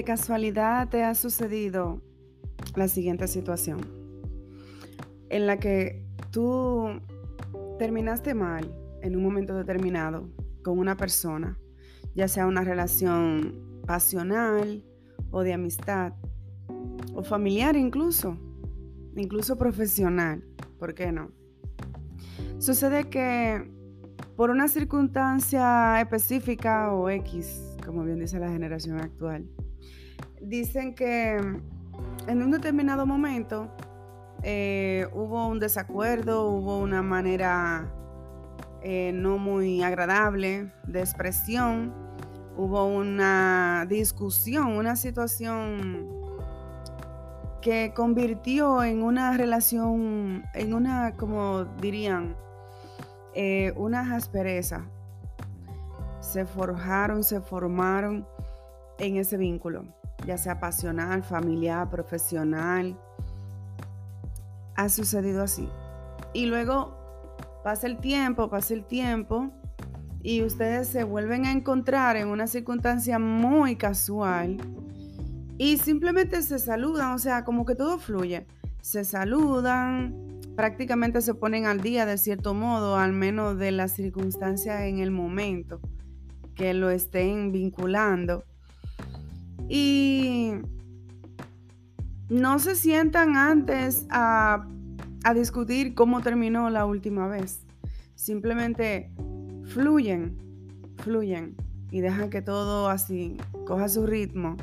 [0.00, 2.00] de casualidad te ha sucedido
[2.74, 3.80] la siguiente situación,
[5.28, 6.86] en la que tú
[7.78, 10.30] terminaste mal en un momento determinado
[10.64, 11.58] con una persona,
[12.14, 14.86] ya sea una relación pasional
[15.30, 16.14] o de amistad,
[17.14, 18.38] o familiar incluso,
[19.16, 20.42] incluso profesional,
[20.78, 21.30] ¿por qué no?
[22.56, 23.70] Sucede que
[24.34, 29.46] por una circunstancia específica o X, como bien dice la generación actual,
[30.40, 31.36] dicen que
[32.26, 33.70] en un determinado momento
[34.42, 37.92] eh, hubo un desacuerdo, hubo una manera
[38.82, 41.92] eh, no muy agradable de expresión,
[42.56, 46.08] hubo una discusión, una situación
[47.60, 52.36] que convirtió en una relación, en una, como dirían,
[53.34, 54.86] eh, una aspereza.
[56.20, 58.26] Se forjaron, se formaron
[58.98, 59.84] en ese vínculo,
[60.26, 62.98] ya sea pasional, familiar, profesional.
[64.76, 65.68] Ha sucedido así.
[66.32, 66.96] Y luego
[67.64, 69.50] pasa el tiempo, pasa el tiempo
[70.22, 74.58] y ustedes se vuelven a encontrar en una circunstancia muy casual
[75.58, 78.46] y simplemente se saludan, o sea, como que todo fluye.
[78.80, 84.80] Se saludan, prácticamente se ponen al día de cierto modo, al menos de las circunstancias
[84.82, 85.80] en el momento
[86.54, 88.44] que lo estén vinculando.
[89.70, 90.54] Y
[92.28, 94.66] no se sientan antes a,
[95.24, 97.60] a discutir cómo terminó la última vez.
[98.16, 99.10] Simplemente
[99.66, 100.36] fluyen,
[100.98, 101.56] fluyen
[101.90, 104.56] y dejan que todo así coja su ritmo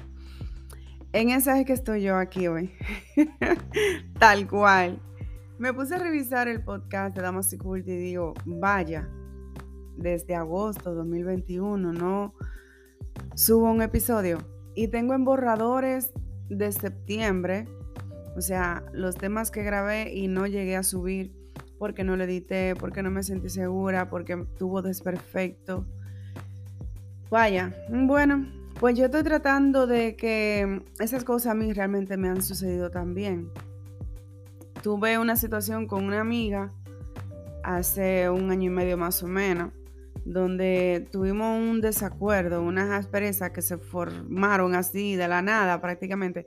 [1.13, 2.71] en esa es que estoy yo aquí hoy.
[4.19, 5.01] Tal cual.
[5.57, 9.09] Me puse a revisar el podcast de Damas y Cult y digo, vaya,
[9.97, 12.35] desde agosto 2021 no
[13.33, 14.37] subo un episodio.
[14.77, 16.13] Y tengo en borradores
[16.49, 17.67] de septiembre,
[18.35, 21.33] o sea, los temas que grabé y no llegué a subir
[21.79, 25.83] porque no lo edité, porque no me sentí segura, porque tuvo desperfecto.
[27.31, 28.45] Vaya, bueno,
[28.79, 33.49] pues yo estoy tratando de que esas cosas a mí realmente me han sucedido también.
[34.83, 36.71] Tuve una situación con una amiga
[37.63, 39.73] hace un año y medio más o menos,
[40.27, 46.45] donde tuvimos un desacuerdo, unas asperezas que se formaron así de la nada prácticamente.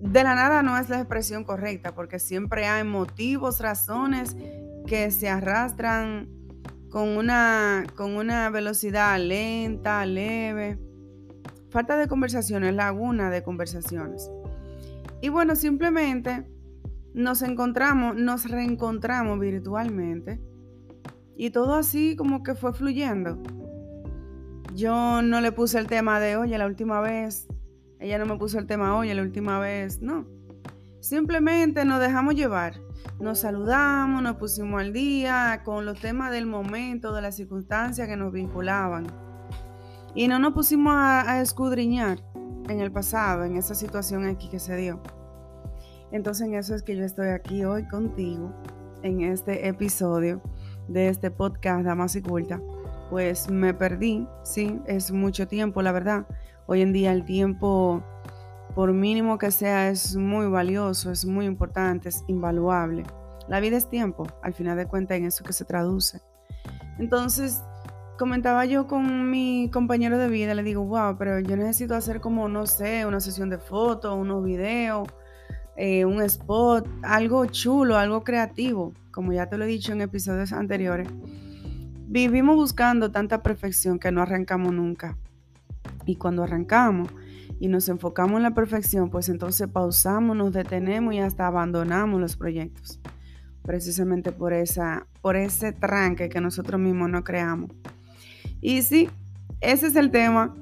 [0.00, 4.36] De la nada no es la expresión correcta, porque siempre hay motivos, razones
[4.86, 6.28] que se arrastran
[6.90, 10.78] con una, con una velocidad lenta, leve
[11.76, 14.30] Falta de conversaciones, laguna de conversaciones.
[15.20, 16.46] Y bueno, simplemente
[17.12, 20.40] nos encontramos, nos reencontramos virtualmente
[21.36, 23.38] y todo así como que fue fluyendo.
[24.74, 27.46] Yo no le puse el tema de, oye, la última vez,
[27.98, 30.26] ella no me puso el tema, oye, la última vez, no.
[31.00, 32.74] Simplemente nos dejamos llevar,
[33.20, 38.16] nos saludamos, nos pusimos al día con los temas del momento, de las circunstancias que
[38.16, 39.06] nos vinculaban.
[40.14, 42.18] Y no nos pusimos a, escudriñar
[42.68, 45.00] en el pasado, en esa situación aquí que se dio.
[46.10, 48.52] Entonces en eso es que yo estoy aquí hoy contigo,
[49.02, 50.42] en este episodio
[50.88, 52.60] de este podcast Damas y Culta.
[53.10, 56.26] Pues me perdí, sí, es mucho tiempo, la verdad.
[56.66, 58.02] Hoy en día el tiempo,
[58.74, 63.04] por mínimo que sea, es muy valioso, es muy importante, es invaluable.
[63.48, 66.20] La vida es tiempo, al final de cuentas, en eso que se traduce.
[66.98, 67.62] Entonces,
[68.18, 72.48] comentaba yo con mi compañero de vida, le digo, wow, pero yo necesito hacer como,
[72.48, 75.06] no sé, una sesión de fotos, unos videos,
[75.76, 80.52] eh, un spot, algo chulo, algo creativo, como ya te lo he dicho en episodios
[80.52, 81.08] anteriores.
[82.08, 85.18] Vivimos buscando tanta perfección que no arrancamos nunca.
[86.06, 87.08] Y cuando arrancamos
[87.60, 92.36] y nos enfocamos en la perfección, pues entonces pausamos, nos detenemos y hasta abandonamos los
[92.36, 93.00] proyectos.
[93.62, 97.70] Precisamente por, esa, por ese tranque que nosotros mismos no creamos.
[98.60, 99.10] Y sí,
[99.60, 100.54] ese es el tema.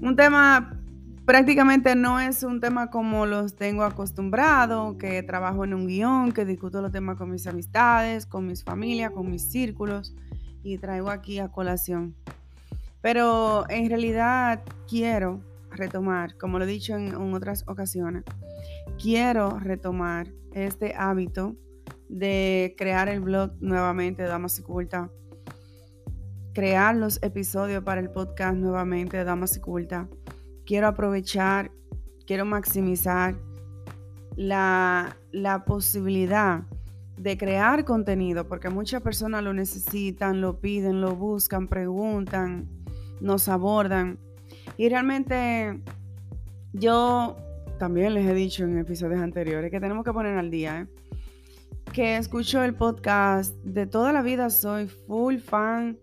[0.00, 0.77] Un tema
[1.28, 6.46] prácticamente no es un tema como los tengo acostumbrado, que trabajo en un guion, que
[6.46, 10.14] discuto los temas con mis amistades, con mis familias, con mis círculos
[10.62, 12.14] y traigo aquí a colación.
[13.02, 18.24] Pero en realidad quiero retomar, como lo he dicho en, otras ocasiones,
[18.98, 21.56] quiero retomar este hábito
[22.08, 25.10] de crear el blog nuevamente de Damas y Culta
[26.54, 30.08] crear los episodios para el podcast nuevamente de Damas y Culta.
[30.68, 31.70] Quiero aprovechar,
[32.26, 33.34] quiero maximizar
[34.36, 36.64] la, la posibilidad
[37.16, 42.68] de crear contenido, porque muchas personas lo necesitan, lo piden, lo buscan, preguntan,
[43.22, 44.18] nos abordan.
[44.76, 45.80] Y realmente
[46.74, 47.38] yo
[47.78, 50.86] también les he dicho en episodios anteriores que tenemos que poner al día, ¿eh?
[51.94, 55.98] que escucho el podcast de toda la vida, soy full fan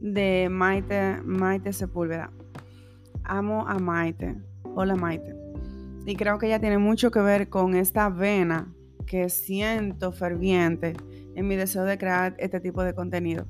[0.00, 2.32] de Maite, Maite Sepúlveda.
[3.28, 4.36] Amo a Maite.
[4.74, 5.34] Hola Maite.
[6.06, 8.72] Y creo que ella tiene mucho que ver con esta vena
[9.06, 10.94] que siento ferviente
[11.34, 13.46] en mi deseo de crear este tipo de contenido.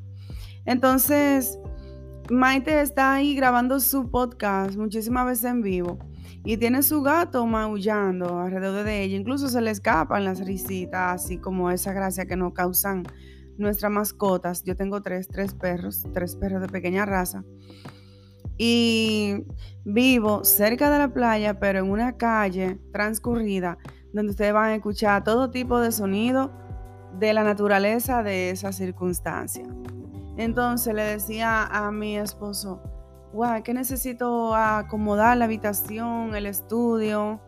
[0.65, 1.59] Entonces,
[2.31, 5.99] Maite está ahí grabando su podcast muchísimas veces en vivo
[6.45, 9.17] y tiene su gato maullando alrededor de ella.
[9.17, 13.05] Incluso se le escapan las risitas, así como esa gracia que nos causan
[13.59, 14.63] nuestras mascotas.
[14.65, 17.45] Yo tengo tres, tres perros, tres perros de pequeña raza.
[18.59, 19.45] Y
[19.85, 23.79] vivo cerca de la playa, pero en una calle transcurrida
[24.13, 26.51] donde ustedes van a escuchar todo tipo de sonido
[27.19, 29.65] de la naturaleza de esa circunstancia.
[30.37, 32.83] Entonces le decía a mi esposo,
[33.33, 37.41] wow, que necesito acomodar la habitación, el estudio,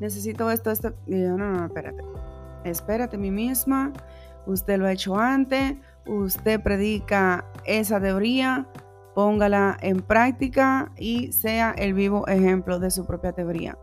[0.00, 0.94] necesito esto, esto.
[1.06, 2.02] Y yo, no, no, espérate,
[2.64, 3.92] espérate, mí misma,
[4.46, 5.76] usted lo ha hecho antes,
[6.06, 8.66] usted predica esa teoría,
[9.16, 13.78] póngala en práctica y sea el vivo ejemplo de su propia teoría.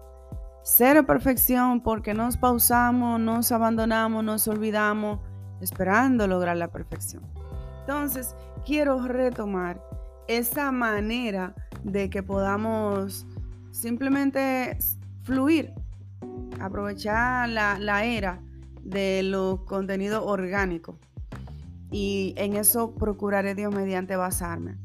[0.62, 5.22] Cero perfección porque nos pausamos, nos abandonamos, nos olvidamos
[5.60, 7.24] esperando lograr la perfección.
[7.80, 9.82] Entonces, quiero retomar
[10.28, 13.26] esa manera de que podamos
[13.72, 14.78] simplemente
[15.24, 15.74] fluir,
[16.60, 18.40] aprovechar la, era
[18.84, 20.96] de los contenidos orgánicos.
[21.90, 24.78] Y en eso procuraré Dios mediante basarme,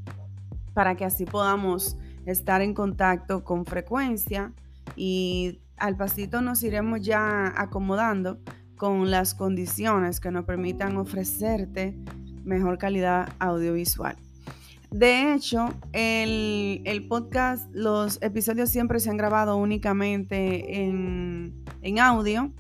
[0.78, 4.52] para que así podamos estar en contacto con frecuencia
[4.94, 8.38] y al pasito nos iremos ya acomodando
[8.76, 11.98] con las condiciones que nos permitan ofrecerte
[12.44, 14.14] mejor calidad audiovisual.
[14.92, 22.52] De hecho, el, podcast, los episodios siempre se han grabado únicamente en, en audio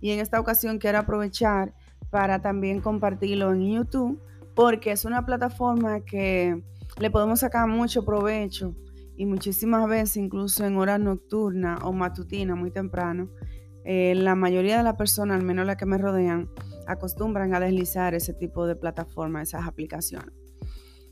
[0.00, 1.74] y en esta ocasión quiero aprovechar
[2.08, 4.22] para también compartirlo en YouTube
[4.54, 6.62] porque es una plataforma que
[6.98, 8.74] le podemos sacar mucho provecho
[9.16, 13.30] y muchísimas veces, incluso en horas nocturnas o matutinas, muy temprano,
[13.84, 16.48] eh, la mayoría de las personas, al menos las que me rodean,
[16.86, 20.32] acostumbran a deslizar ese tipo de plataformas, esas aplicaciones.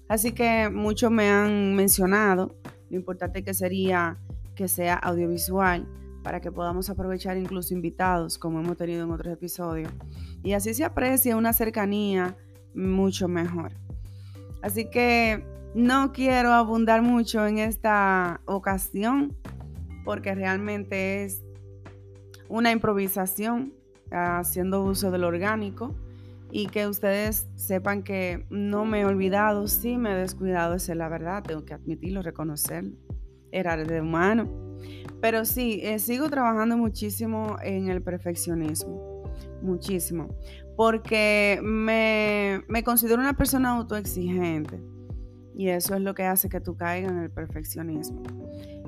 [0.09, 2.57] Así que muchos me han mencionado
[2.91, 4.19] lo importante que sería
[4.55, 5.87] que sea audiovisual
[6.23, 9.93] para que podamos aprovechar incluso invitados como hemos tenido en otros episodios
[10.43, 12.37] y así se aprecia una cercanía
[12.75, 13.73] mucho mejor.
[14.63, 15.45] Así que
[15.77, 19.37] no quiero abundar mucho en esta ocasión
[20.07, 21.45] porque realmente es
[22.49, 23.75] una improvisación
[24.11, 25.95] haciendo uso del orgánico
[26.51, 31.11] y que ustedes sepan que no me he olvidado, sí me he descuidado, es la
[31.11, 32.97] verdad, tengo que admitirlo, reconocerlo,
[33.53, 34.49] era de humano.
[35.21, 39.25] Pero sí, eh, sigo trabajando muchísimo en el perfeccionismo,
[39.61, 40.35] muchísimo,
[40.75, 44.96] porque me, me considero una persona autoexigente
[45.57, 48.23] y eso es lo que hace que tú caigas en el perfeccionismo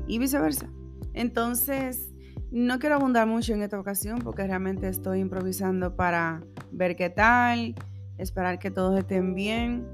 [0.06, 0.68] y viceversa.
[1.14, 2.12] Entonces,
[2.50, 7.74] no quiero abundar mucho en esta ocasión porque realmente estoy improvisando para ver qué tal,
[8.18, 9.86] esperar que todos estén bien,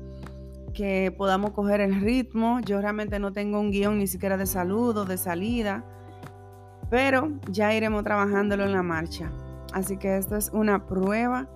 [0.73, 2.61] que podamos coger el ritmo.
[2.61, 5.85] Yo realmente no tengo un guion ni siquiera de saludo, de salida,
[6.91, 9.31] pero ya iremos trabajándolo en la marcha.
[9.73, 11.49] Así que esto es una prueba,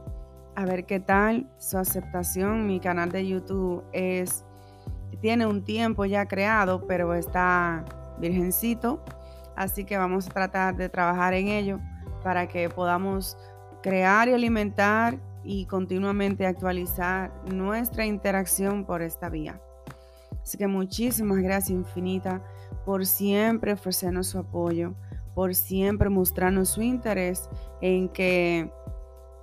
[0.55, 2.67] a ver qué tal su aceptación.
[2.67, 4.45] Mi canal de YouTube es
[5.21, 7.85] tiene un tiempo ya creado, pero está
[8.19, 9.03] virgencito
[9.59, 11.81] Así que vamos a tratar de trabajar en ello
[12.23, 13.37] para que podamos
[13.83, 19.61] crear y alimentar y continuamente actualizar nuestra interacción por esta vía.
[20.45, 22.41] Así que muchísimas gracias infinita
[22.85, 24.95] por siempre ofrecernos su apoyo,
[25.35, 28.73] por siempre mostrarnos su interés en que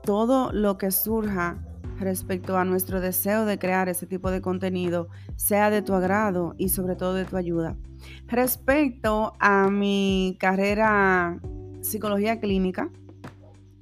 [0.01, 1.58] todo lo que surja
[2.00, 6.70] respecto a nuestro deseo de crear ese tipo de contenido sea de tu agrado y
[6.70, 7.75] sobre todo de tu ayuda.
[8.28, 11.40] Respecto a mi carrera
[11.82, 12.90] psicología clínica,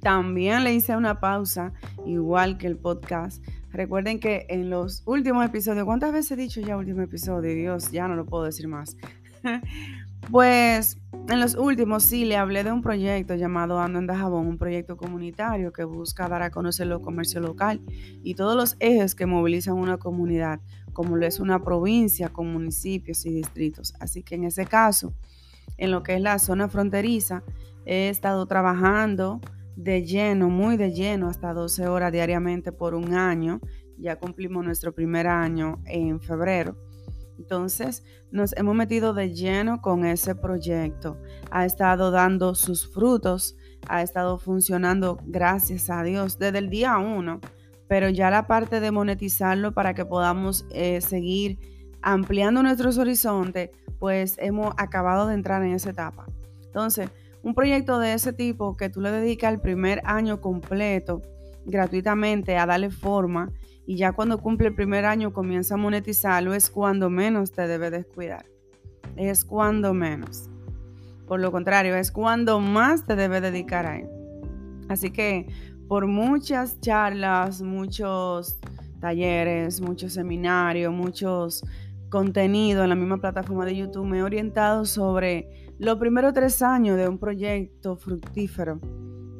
[0.00, 1.72] también le hice una pausa,
[2.04, 3.42] igual que el podcast.
[3.72, 7.54] Recuerden que en los últimos episodios, ¿cuántas veces he dicho ya último episodio?
[7.54, 8.96] Dios, ya no lo puedo decir más.
[10.30, 14.58] pues en los últimos sí le hablé de un proyecto llamado Ando en Dajabón, un
[14.58, 17.80] proyecto comunitario que busca dar a conocer lo comercio local
[18.22, 20.60] y todos los ejes que movilizan una comunidad
[20.92, 23.94] como lo es una provincia con municipios y distritos.
[24.00, 25.14] Así que en ese caso,
[25.76, 27.42] en lo que es la zona fronteriza,
[27.86, 29.40] he estado trabajando
[29.76, 33.60] de lleno, muy de lleno, hasta 12 horas diariamente por un año.
[33.98, 36.76] Ya cumplimos nuestro primer año en febrero
[37.38, 41.18] Entonces nos hemos metido de lleno con ese proyecto.
[41.50, 43.56] Ha estado dando sus frutos,
[43.88, 47.40] ha estado funcionando gracias a Dios desde el día uno,
[47.88, 51.58] pero ya la parte de monetizarlo para que podamos eh, seguir
[52.02, 56.26] ampliando nuestros horizontes, pues hemos acabado de entrar en esa etapa.
[56.64, 57.10] Entonces,
[57.42, 61.22] un proyecto de ese tipo que tú le dedicas el primer año completo
[61.66, 63.52] gratuitamente a darle forma
[63.86, 67.90] y ya cuando cumple el primer año comienza a monetizarlo, es cuando menos te debe
[67.90, 68.46] descuidar.
[69.16, 70.48] Es cuando menos.
[71.26, 74.08] Por lo contrario, es cuando más te debe dedicar a él.
[74.88, 75.46] Así que
[75.88, 78.58] por muchas charlas, muchos
[79.00, 81.64] talleres, muchos seminarios, muchos
[82.08, 86.96] contenidos en la misma plataforma de YouTube, me he orientado sobre los primeros tres años
[86.96, 88.80] de un proyecto fructífero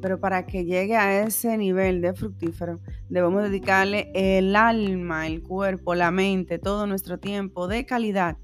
[0.04, 5.94] pero para que llegue a ese nivel de fructífero, debemos dedicarle el alma, el cuerpo,
[5.94, 8.36] la mente, todo nuestro tiempo de calidad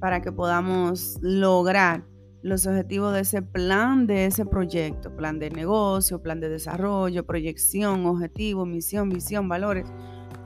[0.00, 2.06] para que podamos lograr
[2.40, 8.06] los objetivos de ese plan, de ese proyecto, plan de negocio, plan de desarrollo, proyección,
[8.06, 9.92] objetivo, misión, visión, valores.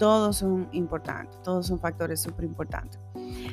[0.00, 3.00] Todos son importantes, todos son factores súper importantes.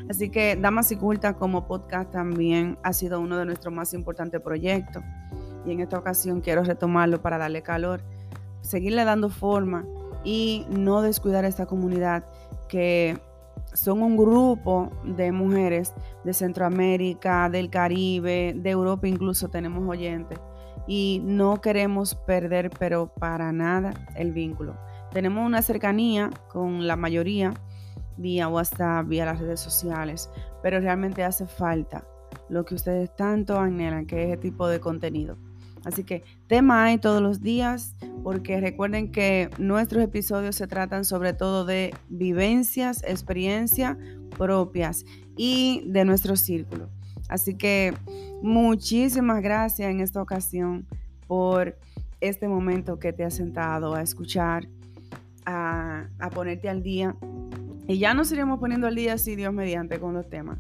[0.10, 4.42] Así que Damas y Culta como podcast también ha sido uno de nuestros más importantes
[4.42, 5.04] proyectos
[5.66, 8.02] y en esta ocasión quiero retomarlo para darle calor,
[8.62, 9.86] seguirle dando forma
[10.24, 12.26] y no descuidar esta comunidad
[12.68, 13.20] que
[13.74, 15.94] son un grupo de mujeres
[16.24, 20.40] de Centroamérica, del Caribe, de Europa incluso tenemos oyentes
[20.88, 24.78] y no queremos perder pero para nada el vínculo.
[25.12, 27.54] Tenemos una cercanía con la mayoría
[28.18, 30.30] vía WhatsApp, vía las redes sociales,
[30.62, 32.04] pero realmente hace falta
[32.50, 35.38] lo que ustedes tanto anhelan, que es ese tipo de contenido.
[35.86, 41.34] Así que tema hay todos los días, porque recuerden que nuestros episodios se tratan sobre
[41.34, 43.98] todo de vivencias, experiencias
[44.38, 46.90] propias y de nuestro círculo.
[47.30, 47.94] Así que
[48.42, 50.86] muchísimas gracias en esta ocasión
[51.28, 51.78] por
[52.22, 54.68] este momento que te has sentado a escuchar,
[55.46, 57.16] a, a ponerte al día.
[57.88, 60.60] Y ya nos iremos poniendo al día, si Dios mediante, con los temas.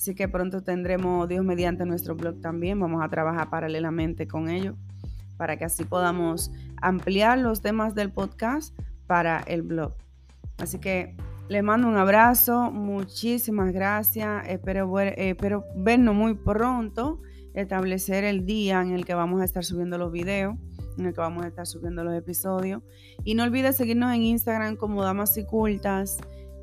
[0.00, 2.80] Así que pronto tendremos Dios mediante nuestro blog también.
[2.80, 4.74] Vamos a trabajar paralelamente con ello
[5.36, 8.74] para que así podamos ampliar los temas del podcast
[9.06, 9.92] para el blog.
[10.56, 11.14] Así que
[11.50, 14.48] les mando un abrazo, muchísimas gracias.
[14.48, 17.20] Espero, espero vernos muy pronto,
[17.52, 20.56] establecer el día en el que vamos a estar subiendo los videos,
[20.96, 22.82] en el que vamos a estar subiendo los episodios.
[23.22, 26.16] Y no olvides seguirnos en Instagram como Damas y Cultas.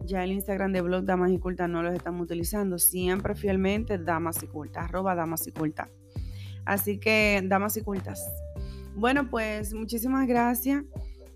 [0.06, 2.80] Ya el Instagram de blog Damas y Cultas no los estamos utilizando.
[2.80, 5.90] Siempre fielmente Damas y Cultas, arroba Damas y Cultas.
[6.66, 8.26] Así que Damas y Cultas.
[8.96, 10.84] Bueno, pues muchísimas gracias.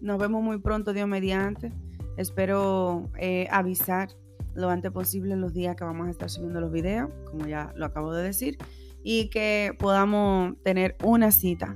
[0.01, 1.72] Nos vemos muy pronto, Dios mediante.
[2.18, 4.10] Espero eh, avisar
[4.56, 7.86] lo antes posible los días que vamos a estar subiendo los videos, como ya lo
[7.86, 8.58] acabo de decir,
[9.03, 11.75] y que podamos tener una cita,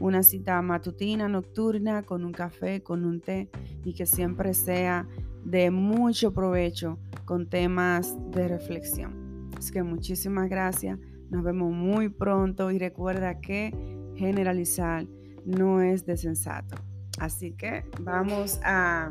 [0.00, 3.50] una cita matutina, nocturna, con un café, con un té,
[3.84, 5.06] y que siempre sea
[5.44, 9.50] de mucho provecho con temas de reflexión.
[9.56, 10.98] Así que muchísimas gracias.
[11.30, 13.72] Nos vemos muy pronto y recuerda que
[14.16, 15.06] generalizar
[15.44, 16.76] no es de sensato.
[17.18, 19.10] Así que vamos a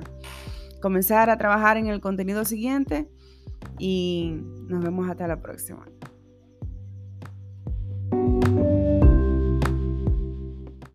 [0.82, 3.08] comenzar a trabajar en el contenido siguiente
[3.80, 4.36] y
[4.68, 5.86] nos vemos hasta la próxima.